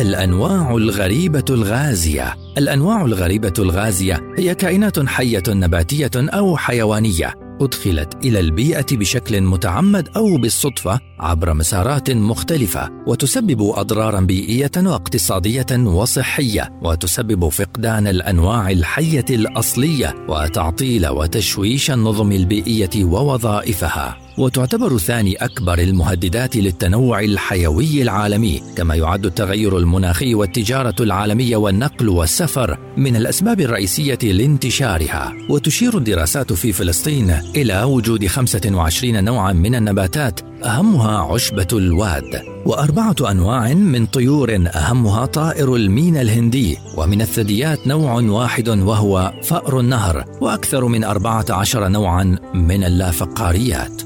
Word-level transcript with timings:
الأنواع 0.00 0.74
الغريبة 0.74 1.44
الغازية. 1.50 2.34
الأنواع 2.58 3.04
الغريبة 3.04 3.52
الغازية 3.58 4.34
هي 4.38 4.54
كائنات 4.54 5.06
حية 5.06 5.42
نباتية 5.48 6.10
أو 6.16 6.56
حيوانية 6.56 7.34
أدخلت 7.60 8.24
إلى 8.24 8.40
البيئة 8.40 8.86
بشكل 8.92 9.40
متعمد 9.40 10.08
أو 10.16 10.36
بالصدفة 10.36 11.00
عبر 11.20 11.54
مسارات 11.54 12.10
مختلفة 12.10 12.90
وتسبب 13.06 13.62
أضرارا 13.62 14.20
بيئية 14.20 14.70
واقتصادية 14.76 15.66
وصحية 15.72 16.70
وتسبب 16.82 17.48
فقدان 17.48 18.06
الأنواع 18.06 18.70
الحية 18.70 19.26
الأصلية 19.30 20.14
وتعطيل 20.28 21.08
وتشويش 21.08 21.90
النظم 21.90 22.32
البيئية 22.32 23.04
ووظائفها. 23.04 24.25
وتعتبر 24.38 24.98
ثاني 24.98 25.36
أكبر 25.36 25.78
المهددات 25.78 26.56
للتنوع 26.56 27.20
الحيوي 27.20 28.02
العالمي 28.02 28.62
كما 28.76 28.94
يعد 28.94 29.26
التغير 29.26 29.78
المناخي 29.78 30.34
والتجارة 30.34 30.94
العالميه 31.00 31.56
والنقل 31.56 32.08
والسفر 32.08 32.78
من 32.96 33.16
الأسباب 33.16 33.60
الرئيسية 33.60 34.18
لانتشارها. 34.22 35.32
وتشير 35.50 35.98
الدراسات 35.98 36.52
في 36.52 36.72
فلسطين 36.72 37.30
إلى 37.56 37.82
وجود 37.82 38.26
25 38.26 39.24
نوعا 39.24 39.52
من 39.52 39.74
النباتات 39.74 40.40
أهمها 40.64 41.18
عشبة 41.18 41.68
الواد. 41.72 42.42
وأربعة 42.66 43.16
أنواع 43.30 43.74
من 43.74 44.06
طيور 44.06 44.68
أهمها 44.74 45.26
طائر 45.26 45.76
المين 45.76 46.16
الهندي. 46.16 46.78
ومن 46.96 47.20
الثدييات 47.20 47.86
نوع 47.86 48.12
واحد 48.12 48.68
وهو 48.68 49.32
فأر 49.42 49.80
النهر 49.80 50.24
وأكثر 50.40 50.86
من 50.86 51.04
أربعة 51.04 51.46
عشر 51.50 51.88
نوعا 51.88 52.38
من 52.54 52.84
اللافقاريات. 52.84 54.05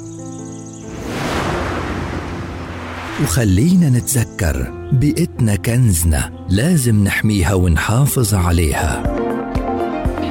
وخلينا 3.22 3.90
نتذكر 3.90 4.88
بيئتنا 4.92 5.56
كنزنا 5.56 6.30
لازم 6.48 7.04
نحميها 7.04 7.54
ونحافظ 7.54 8.34
عليها. 8.34 9.16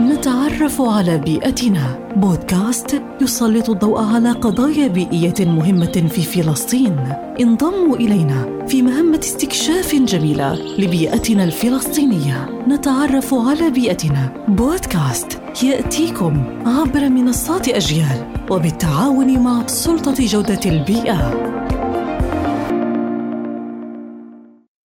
نتعرف 0.01 0.81
على 0.81 1.17
بيئتنا. 1.17 2.13
بودكاست 2.15 3.01
يسلط 3.21 3.69
الضوء 3.69 4.03
على 4.03 4.31
قضايا 4.31 4.87
بيئية 4.87 5.33
مهمة 5.39 6.09
في 6.09 6.21
فلسطين. 6.21 7.13
انضموا 7.41 7.95
إلينا 7.95 8.67
في 8.67 8.81
مهمة 8.81 9.19
استكشاف 9.19 9.95
جميلة 9.95 10.53
لبيئتنا 10.53 11.43
الفلسطينية. 11.43 12.49
نتعرف 12.67 13.33
على 13.33 13.69
بيئتنا. 13.69 14.45
بودكاست 14.47 15.41
يأتيكم 15.63 16.43
عبر 16.65 17.09
منصات 17.09 17.67
أجيال 17.67 18.25
وبالتعاون 18.51 19.39
مع 19.39 19.67
سلطة 19.67 20.25
جودة 20.25 20.59
البيئة. 20.65 21.49